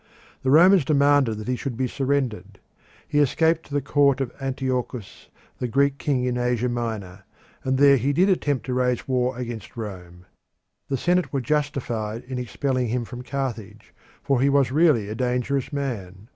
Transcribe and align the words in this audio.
The 0.41 0.49
Romans 0.49 0.83
demanded 0.83 1.37
that 1.37 1.47
he 1.47 1.55
should 1.55 1.77
be 1.77 1.87
surrendered; 1.87 2.57
he 3.07 3.19
escaped 3.19 3.67
to 3.67 3.73
the 3.75 3.83
court 3.83 4.19
of 4.19 4.31
Antiochus, 4.41 5.29
the 5.59 5.67
Greek 5.67 5.99
king 5.99 6.23
in 6.25 6.39
Asia 6.39 6.69
Minor, 6.69 7.23
and 7.63 7.77
there 7.77 7.97
he 7.97 8.11
did 8.11 8.27
attempt 8.27 8.65
to 8.65 8.73
raise 8.73 9.07
war 9.07 9.37
against 9.37 9.77
Rome. 9.77 10.25
The 10.89 10.97
senate 10.97 11.31
were 11.31 11.41
justified 11.41 12.23
in 12.23 12.39
expelling 12.39 12.87
him 12.87 13.05
from 13.05 13.21
Carthage, 13.21 13.93
for 14.23 14.41
he 14.41 14.49
was 14.49 14.71
really 14.71 15.07
a 15.07 15.13
dangerous 15.13 15.71
man. 15.71 16.29